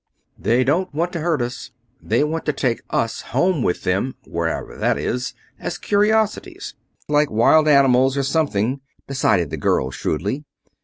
"They 0.39 0.63
don't 0.63 0.91
want 0.95 1.13
to 1.13 1.19
hurt 1.19 1.43
us. 1.43 1.69
They 2.01 2.23
want 2.23 2.45
to 2.47 2.53
take 2.53 2.81
us 2.89 3.21
home 3.21 3.61
with 3.61 3.83
them, 3.83 4.15
wherever 4.25 4.75
that 4.75 4.97
is, 4.97 5.35
as 5.59 5.77
curiosities, 5.77 6.73
like 7.07 7.29
wild 7.29 7.67
animals 7.67 8.17
or 8.17 8.23
something," 8.23 8.81
decided 9.07 9.51
the 9.51 9.57
girl, 9.57 9.91
shrewdly. 9.91 10.43